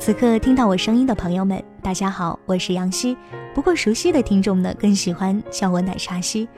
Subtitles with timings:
[0.00, 3.16] 此刻听到我声音的朋友们，大家好，我是杨希。
[3.52, 6.48] 不过熟悉的听众呢，更喜欢叫我奶茶希。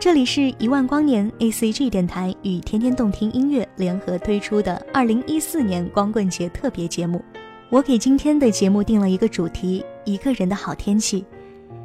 [0.00, 7.22] 这里是一万光年 A C G 电台与天天动听音乐联合推出的二零一四年光棍节特别节目。
[7.68, 11.22] 我给今天的节目定了一个主题：一个人的好天气。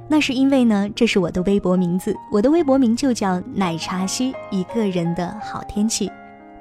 [0.08, 6.10] 那是因为呢，这是我的微博名字，我的微博名就叫奶茶希，一个人的好天气。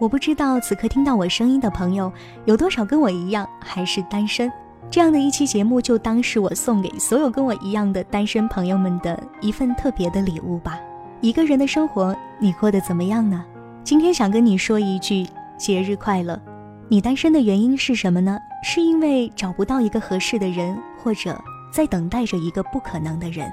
[0.01, 2.11] 我不知道此刻听到我声音的朋友
[2.47, 4.51] 有多少跟我一样还是单身，
[4.91, 10.81] 这样的一期节目就当是我送给所有跟我一样的单身朋友们的一份特别的礼物吧。
[11.21, 13.45] 一个人的生活，你过得怎么样呢？
[13.85, 15.27] 今天想跟你说一句
[15.59, 16.41] 节日快乐。
[16.89, 18.39] 你单身的原因是什么呢？
[18.65, 20.75] 是因为找不到一个合适的人，
[21.05, 21.39] 或者
[21.71, 23.53] 在等待着一个不可能的人。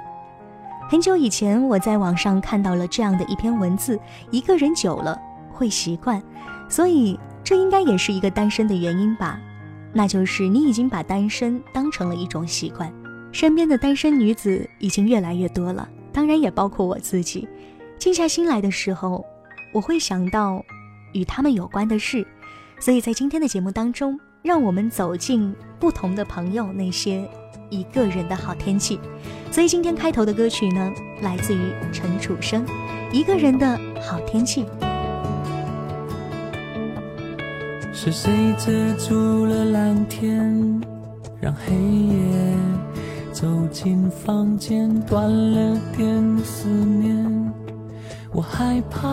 [0.90, 4.00] 很久以前，我在网上看到了这样的一篇文字：
[4.32, 5.22] 一个人久了。
[5.58, 6.22] 会习惯，
[6.70, 9.40] 所以这应该也是一个单身的原因吧？
[9.92, 12.94] 那就是你已经把单身当成了一种习惯。
[13.32, 17.48] 身边的单身女子已经越来越多了，当然也包括我自己。
[17.98, 19.26] 静下心来的时候，
[19.74, 20.64] 我会想到
[21.14, 22.26] 与他们有关的事。
[22.80, 27.28] 所以在今天的节目当中，让我们走进不同的朋友那些
[27.70, 29.00] 一个人的好天气。
[29.52, 32.66] 所以今天开头的歌曲呢，来自于陈楚生，
[33.12, 34.64] 《一个人的好天气》。
[38.10, 40.82] 是谁遮住了蓝天，
[41.42, 42.56] 让黑夜
[43.34, 47.54] 走进房间，断了电的思念。
[48.32, 49.10] 我害怕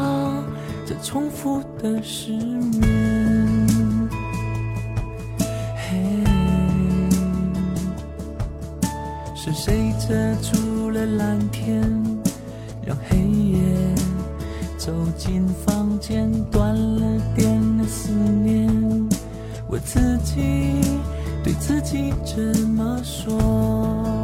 [0.87, 4.09] 这重复的失眠。
[5.75, 6.25] 嘿，
[9.35, 11.83] 是谁遮住了蓝天，
[12.87, 13.59] 让黑夜
[14.79, 18.84] 走进房间，断了电的思念。
[19.75, 20.81] 我自己
[21.43, 24.23] 对自己这么说，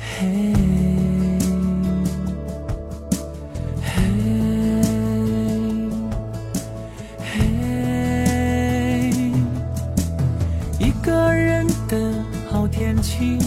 [0.00, 0.52] 嘿，
[3.80, 4.02] 嘿，
[7.22, 7.40] 嘿，
[10.80, 12.12] 一个人的
[12.50, 13.38] 好天气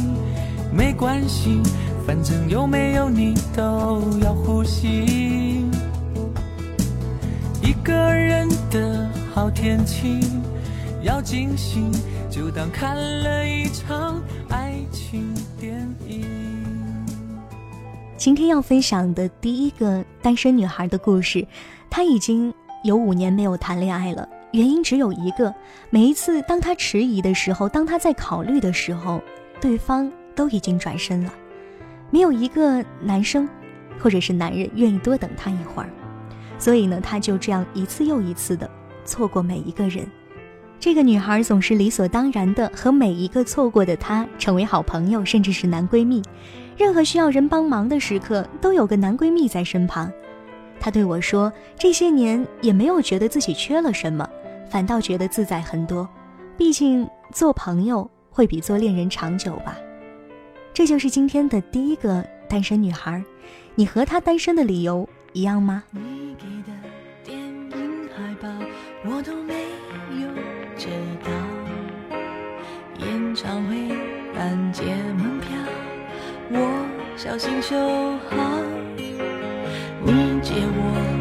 [0.72, 1.62] 没关系，
[2.08, 5.66] 反正有没有你都要呼吸。
[7.62, 9.19] 一个人的。
[9.40, 10.20] 好天气
[11.02, 11.82] 要惊喜，
[12.30, 15.80] 就当看了一场爱情电
[16.10, 16.26] 影。
[18.18, 21.48] 今天要分享的第一个单身女孩的故事，
[21.90, 25.56] 她已经有五年没有谈恋爱了，原因只有一个：
[25.90, 29.22] 每一次当她迟疑的时候，当她在考虑的时候，
[29.62, 31.34] 对方都已经转身了，
[32.12, 33.48] 没有一个男生
[34.02, 35.90] 或者是男人愿意多等她一会儿，
[36.60, 38.70] 所以呢，她就这样一次又一次的。
[39.10, 40.08] 错过每一个人，
[40.80, 46.22] 这个女孩总是理所当然的和每一个错过的他成为好朋友，甚至是男闺蜜。
[46.78, 50.10] 任何需要人帮忙的时刻，都有个男闺蜜在身旁。
[50.80, 54.30] 她对我说：“这些年也没有觉得自己缺了什么，
[54.70, 56.08] 反倒觉得自在很多。
[56.56, 59.76] 毕竟做朋友会比做恋人长久吧。”
[60.72, 63.22] 这就是今天的第一个单身女孩。
[63.76, 65.84] 你和她单身的理由一样吗？
[69.06, 69.54] 我都没
[70.22, 70.28] 有
[70.78, 70.88] 知
[71.24, 71.32] 道
[72.98, 73.76] 演唱会
[74.36, 74.84] 半截
[75.18, 75.58] 门票，
[76.52, 77.78] 我小心收
[78.30, 78.36] 好。
[80.02, 81.19] 你借我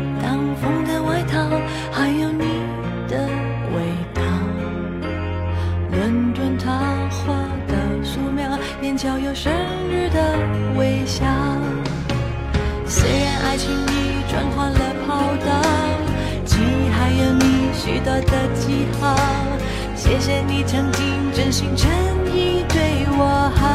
[20.09, 21.87] 谢谢你曾经真心真
[22.35, 23.69] 意对我好。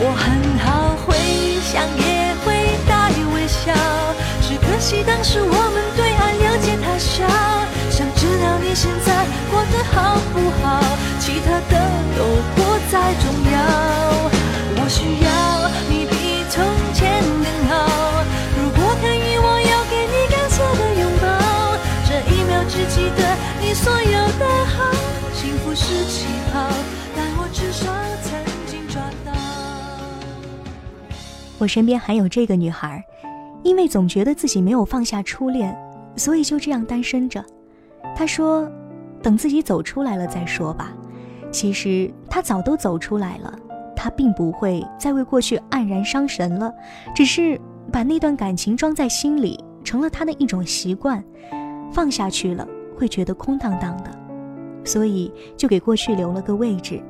[0.00, 1.14] 我很好，会
[1.60, 2.46] 想也会
[2.88, 3.70] 带微笑，
[4.40, 7.22] 只可惜当时我们对爱了解太少。
[7.90, 9.62] 想知道你现在过
[31.58, 33.04] 我身边还有这个女孩，
[33.64, 35.76] 因为总觉得自己没有放下初恋，
[36.14, 37.44] 所以就这样单身着。
[38.14, 38.70] 她说
[39.20, 40.92] ：“等自己走出来了再说吧。”
[41.50, 43.52] 其实她早都走出来了，
[43.96, 46.72] 她并不会再为过去黯然伤神了，
[47.14, 47.60] 只是
[47.90, 51.22] 把那段感情装在心里，成了她的一种习惯。
[51.90, 54.10] 放下去了，会觉得空荡荡的，
[54.84, 57.02] 所以就给过去留了个位置，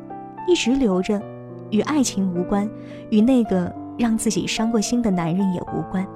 [0.47, 1.21] 一直留着，
[1.71, 2.71] 与爱情无关，
[3.11, 6.07] 与那个让自己伤过心的男人也无关。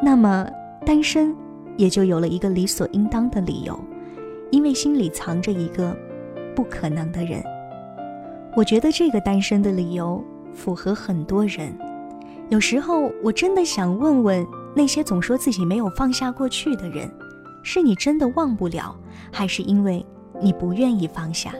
[0.00, 0.46] 那么
[0.84, 1.34] 单身
[1.76, 3.78] 也就有了一个理所应当的理由，
[4.50, 5.96] 因为心里藏着一个
[6.54, 7.42] 不可能的人。
[8.54, 10.22] 我觉得这个单身的理由
[10.52, 11.72] 符合很多人。
[12.50, 14.46] 有时候我真的想问问
[14.76, 17.10] 那些总说自己没有放下过去的人，
[17.62, 18.94] 是你真的忘不了，
[19.32, 20.04] 还是因为
[20.40, 21.54] 你不愿意放下？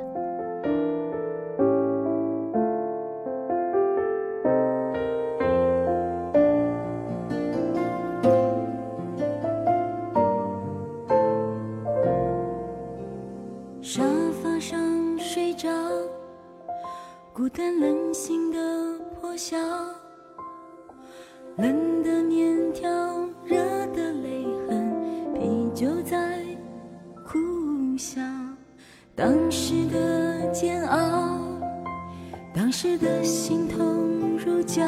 [34.75, 34.81] 角。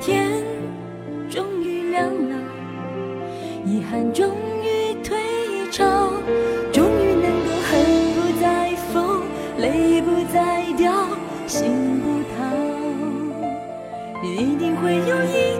[0.00, 0.30] 天
[1.28, 2.36] 终于亮了，
[3.66, 4.30] 遗憾终
[4.62, 5.18] 于退
[5.72, 6.12] 潮，
[6.72, 7.74] 终于能够恨
[8.14, 9.22] 不再疯，
[9.58, 10.92] 泪不再掉，
[11.48, 12.38] 心不逃。
[14.22, 15.57] 一定会有一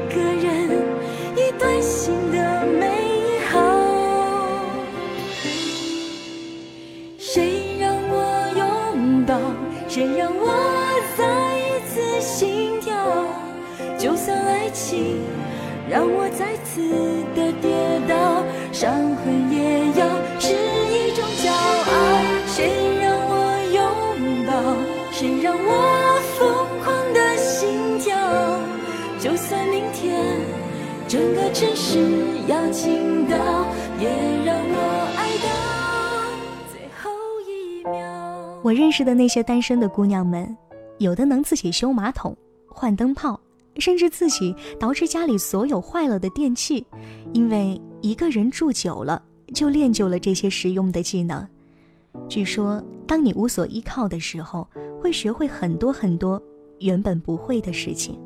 [19.29, 20.09] 伤痕也要
[20.41, 21.93] 是一种骄傲。
[22.47, 22.57] 谁
[23.01, 23.33] 让我
[23.75, 23.79] 拥
[24.47, 24.53] 抱？
[25.13, 25.71] 谁让我
[26.39, 26.39] 疯
[26.83, 28.17] 狂的心跳？
[29.21, 30.41] 就算明天
[31.07, 31.99] 整个城市
[32.47, 33.37] 要倾倒，
[34.01, 34.09] 也
[34.45, 34.77] 让我
[35.17, 35.49] 爱到
[36.73, 37.11] 最后
[37.47, 38.61] 一秒。
[38.63, 40.57] 我认识的那些单身的姑娘们，
[40.99, 42.35] 有的能自己修马桶、
[42.67, 43.39] 换灯泡，
[43.77, 46.87] 甚至自己捯饬家里所有坏了的电器，
[47.33, 49.23] 因为一个人住久了，
[49.55, 51.47] 就练就了这些实用的技能。
[52.29, 54.69] 据说，当你无所依靠的时候，
[55.01, 56.43] 会学会很多很多
[56.81, 58.19] 原本不会的事情。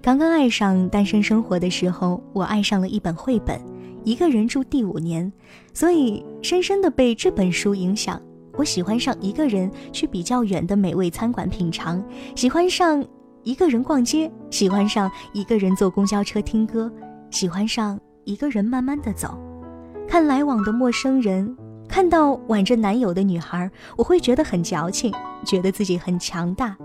[0.00, 3.56] 刚刚爱上单身生活的时候，我爱上了一本绘本
[4.04, 5.30] 《一个人住第五年》，
[5.78, 8.20] 所以深深的被这本书影响。
[8.54, 12.04] 我喜欢上一个人去比较远的美味餐馆品尝，
[12.34, 13.02] 喜欢上
[13.44, 16.92] 一个人逛街，喜欢上一个人坐公交车听歌，
[17.30, 19.38] 喜欢上一个人慢慢的走，
[20.08, 21.56] 看来往的陌生人，
[21.88, 25.12] 看到挽着男友的女孩，我会觉得很矫情，
[25.44, 26.76] 觉得自己很强大。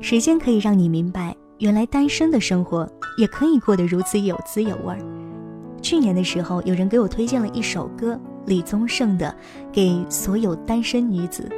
[0.00, 1.34] 时间可以让你明白。
[1.58, 2.86] 原来单身的生活
[3.16, 4.98] 也可以过得如此有滋有味儿。
[5.80, 9.34] 去年的时候，有人给我推荐了一首歌，李宗盛的
[9.72, 11.50] 《给所有单身女子》，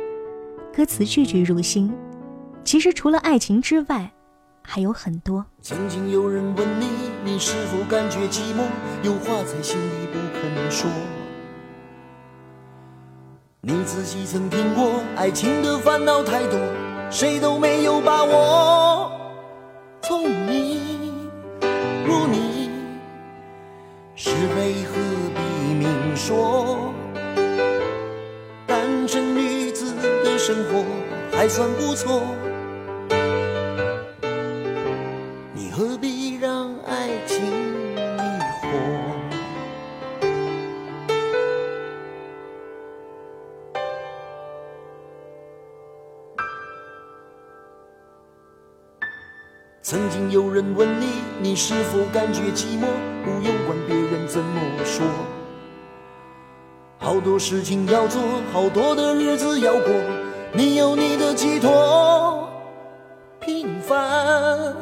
[0.76, 1.92] 歌词句句入心。
[2.62, 4.12] 其实除了爱情之外，
[4.62, 5.44] 还有很多。
[5.62, 6.86] 曾经有人问你，
[7.24, 8.62] 你是否感觉寂寞？
[9.02, 10.88] 有话在心里不肯说。
[13.60, 16.58] 你自己曾听过，爱情的烦恼太多，
[17.10, 19.12] 谁都没有把握。
[20.00, 21.28] 聪明
[22.06, 22.70] 如你，
[24.14, 24.94] 是非何
[25.34, 26.94] 必明说？
[28.66, 29.92] 单身女子
[30.24, 30.84] 的生活
[31.36, 32.22] 还算不错，
[35.52, 36.07] 你何必
[50.30, 51.06] 有人问你，
[51.40, 52.86] 你是否感觉寂寞？
[53.24, 55.06] 不用管别人怎么说，
[56.98, 58.20] 好多事情要做，
[58.52, 59.92] 好多的日子要过，
[60.52, 62.48] 你有你的寄托。
[63.40, 64.74] 平凡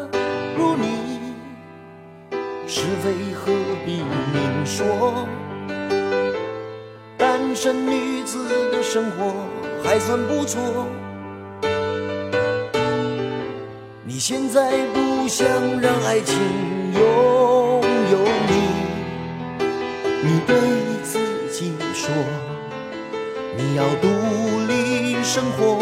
[0.57, 1.19] 如你，
[2.67, 3.53] 是非何
[3.85, 4.03] 必
[4.33, 5.27] 明说？
[7.17, 9.33] 单身女子的生活
[9.83, 10.87] 还算不错。
[14.09, 15.49] 你现在不想
[15.81, 16.39] 让爱情
[16.95, 17.01] 拥
[18.13, 18.53] 有你，
[20.23, 20.57] 你对
[21.03, 21.19] 自
[21.51, 22.15] 己说，
[23.57, 24.07] 你要独
[24.69, 25.81] 立生活。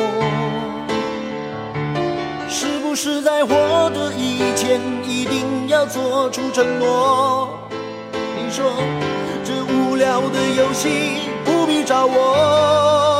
[2.49, 7.59] 是不是在活着以前一定要做出承诺？
[8.11, 8.73] 你说
[9.45, 13.13] 这无聊的游戏不必找我。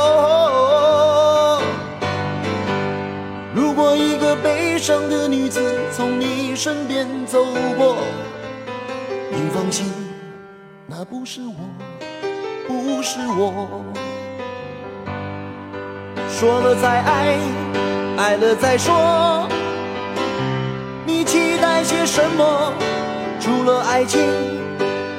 [4.85, 5.59] 上的女子
[5.91, 7.43] 从你身边走
[7.75, 7.97] 过，
[9.31, 9.91] 你放心，
[10.85, 11.55] 那不是我，
[12.67, 13.83] 不是我。
[16.29, 17.39] 说了再爱，
[18.15, 19.49] 爱了再说。
[21.03, 22.71] 你期待些什么？
[23.39, 24.21] 除了爱情，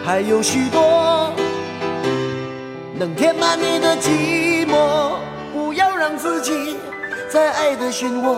[0.05, 1.33] 还有许多
[2.97, 5.17] 能填满你的寂寞。
[5.53, 6.77] 不要让自己
[7.29, 8.37] 在爱的漩涡，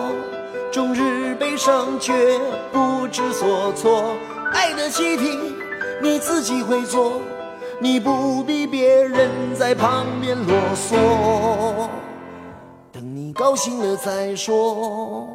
[0.79, 2.39] 终日悲伤却
[2.71, 4.15] 不知所措。
[4.53, 5.37] 爱的习题，
[6.01, 7.21] 你自己会做，
[7.81, 11.89] 你不必别人在旁边啰嗦。
[12.93, 15.27] 等你高兴了再说。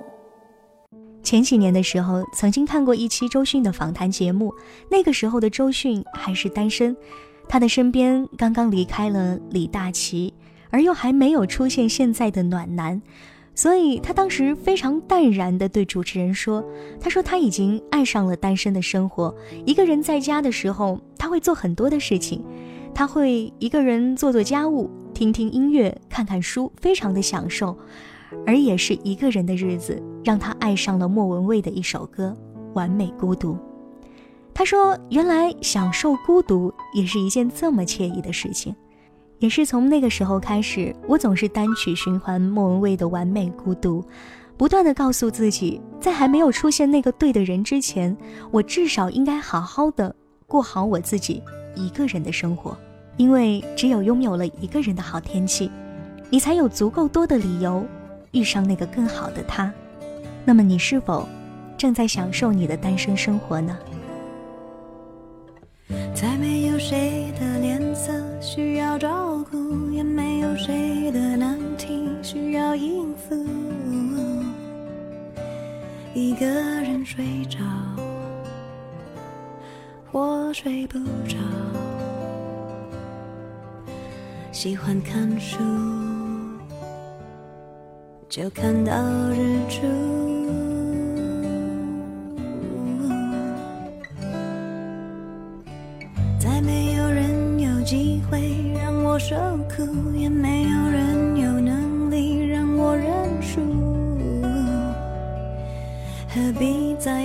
[1.23, 4.51] 前几年的时候，曾经看过一期周迅的访谈节目，
[4.91, 6.97] 那个时候的周迅还是单身，
[7.47, 10.33] 她的身边刚刚离开了李大齐，
[10.71, 13.03] 而又还没有出现现在的暖男，
[13.55, 16.65] 所以她当时非常淡然地对主持人说
[17.01, 19.35] ：“她说她已经爱上了单身的生活，
[19.65, 22.45] 一个人在家的时候，她会做很多的事情，
[22.95, 27.79] 她会一个人做做家务。”听听音乐，看看书，非常的享受，
[28.45, 32.37] 而也是一个人的日子，让他爱上了莫文蔚的一首歌
[32.75, 33.53] 《完美孤独》。
[34.53, 38.75] 他说：“原来享受孤独也是一件这么惬意的事情。”
[39.45, 44.01] 也是从那个时候开始，我总是单曲循环莫文蔚的《完美孤独》，
[44.57, 48.17] 不断的告诉自己，在还没有出现那个对的人之前，
[48.51, 51.43] 我至少应该好好的过好我自己
[51.75, 52.75] 一个人的生活。
[53.19, 55.71] 因为只有拥有了一个人的好天气，
[56.31, 57.85] 你才有足够多的理由
[58.31, 59.71] 遇上那个更好的他。
[60.43, 61.29] 那么你是否
[61.77, 63.77] 正在享受你的单身生活呢？
[66.15, 68.11] 再没有谁的脸色
[68.41, 69.34] 需要照
[72.35, 73.33] 需要应付。
[76.15, 77.61] 一个人睡着，
[80.11, 80.99] 或睡不
[81.29, 81.37] 着。
[84.51, 85.59] 喜欢看书，
[88.29, 88.93] 就看到
[89.31, 89.83] 日出。
[96.41, 99.37] 再没有人有机会让我受
[99.69, 99.85] 苦，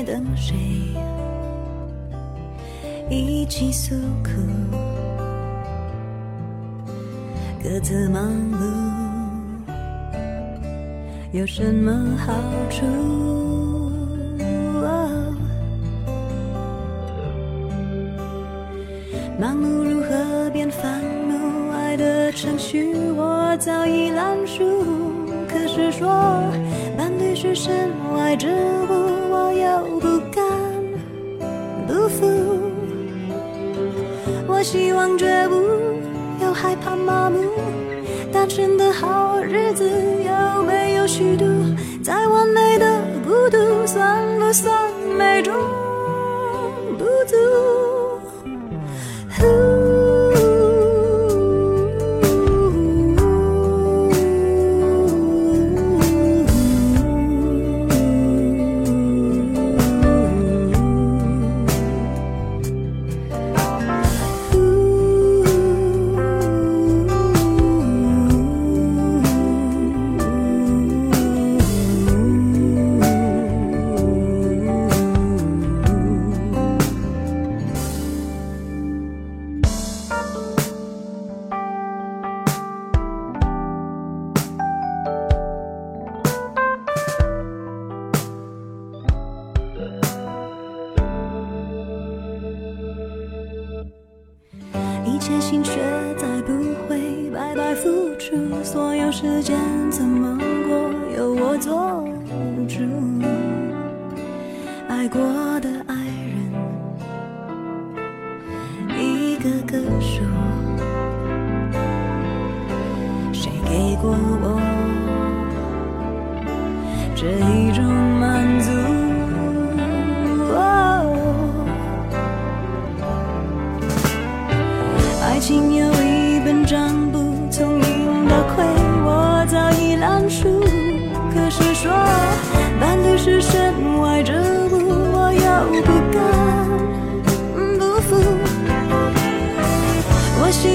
[0.03, 0.55] 等谁
[3.09, 4.31] 一起诉苦？
[7.61, 9.71] 各自忙碌，
[11.31, 12.33] 有什么好
[12.69, 12.85] 处？
[19.39, 21.71] 忙碌如何变烦怒？
[21.71, 24.63] 爱的程序我早已烂熟。
[25.47, 26.07] 可是说
[26.97, 28.78] 伴侣是身外之物，
[34.59, 35.55] 我希望绝不。
[36.43, 37.39] 又害怕麻木，
[38.29, 41.45] 单纯的好日子有没有虚度？
[42.03, 45.55] 再完美的孤独，算不算美中
[46.97, 47.37] 不足？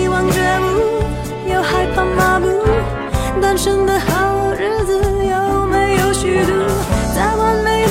[0.04, 2.62] 希望觉悟，又害怕麻木。
[3.40, 6.52] 单身的好日子有没有虚度？
[7.14, 7.83] 再完美。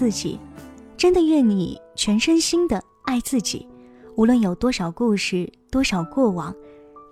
[0.00, 0.40] 自己，
[0.96, 3.68] 真的愿你全身心的爱自己。
[4.16, 6.54] 无论有多少故事，多少过往，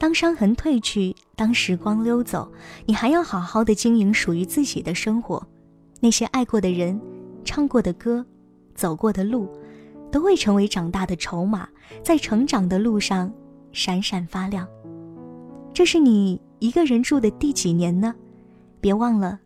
[0.01, 2.51] 当伤痕褪去，当时光溜走，
[2.87, 5.47] 你还要好好的经营属于自己的生活。
[6.01, 6.99] 那些爱过的人，
[7.45, 8.25] 唱过的歌，
[8.75, 9.47] 走过的路，
[10.11, 11.69] 都会成为长大的筹码，
[12.03, 13.31] 在成长的路上
[13.71, 14.67] 闪闪发亮。
[15.75, 18.15] 这是你一个人住的第几年呢？
[18.81, 19.39] 别忘了，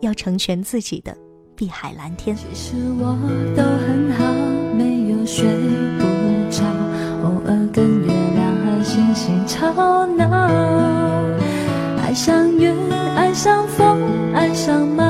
[0.00, 1.16] 要成全自己的
[1.58, 2.36] 碧海蓝天。
[2.36, 3.18] 其实我
[3.56, 4.24] 都很好，
[4.78, 5.44] 没有睡
[5.98, 6.04] 不
[6.52, 6.62] 着，
[7.24, 10.30] 偶尔跟月亮和星星吵闹。
[12.00, 12.72] 爱上云，
[13.16, 14.00] 爱上风，
[14.32, 15.02] 爱上猫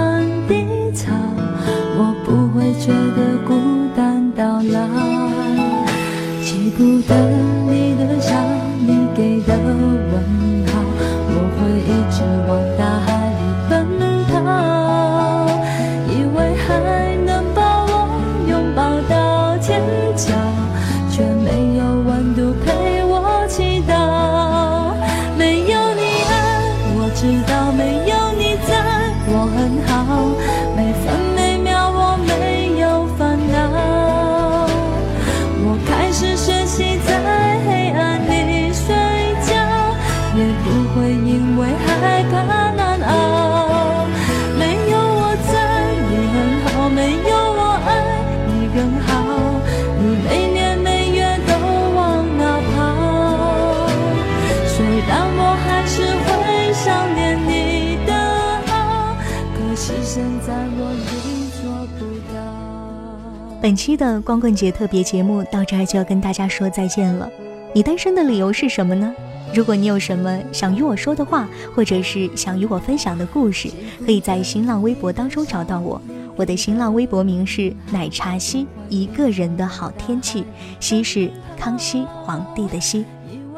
[63.69, 67.31] 本期的光棍节特别节目到这儿就要跟大家说再见了。
[67.75, 69.15] 你单身的理由是什么呢？
[69.55, 73.69] 如果你有什么想与我说的话，或者是想与我分享的故事，
[74.07, 76.01] 可以在新浪微博当中找到我。
[76.35, 80.47] 我的新浪微博名是奶茶西，一个人的好天气，
[80.81, 83.05] 西是康熙皇帝的西。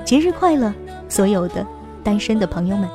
[0.05, 0.75] 节日快乐，
[1.09, 1.65] 所有的
[2.03, 2.89] 单身的朋友们。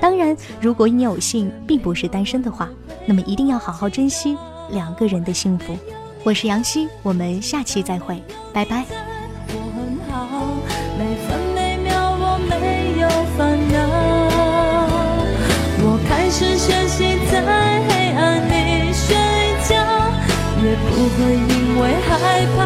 [0.00, 2.68] 当然，如果你有幸并不是单身的话，
[3.06, 4.38] 那么一定要好好珍惜
[4.70, 5.76] 两个人的幸福。
[6.22, 8.84] 我是杨希，我们下期再会，拜拜。
[9.48, 10.12] 我很好，
[10.98, 13.78] 每分每秒我没有烦恼。
[15.82, 17.40] 我开始学习在
[17.88, 19.16] 黑暗里睡
[19.66, 19.72] 觉，
[20.62, 22.10] 也不会因为害
[22.54, 22.58] 怕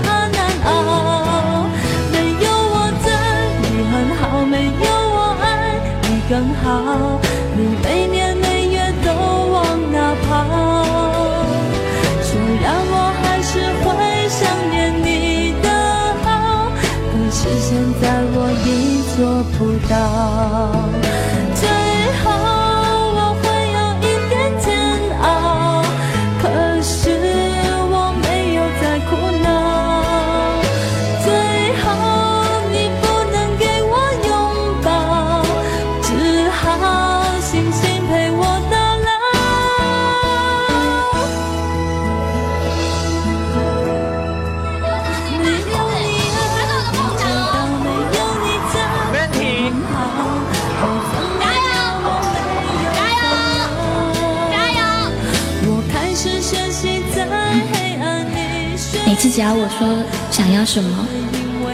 [59.35, 59.85] 只要我说
[60.31, 61.09] 想要什么，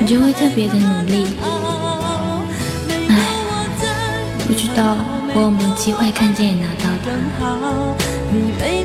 [0.00, 1.26] 你就会特别的努力。
[3.06, 3.12] 唉，
[4.48, 4.96] 不知道
[5.34, 8.79] 我有没有机会看见你拿到它。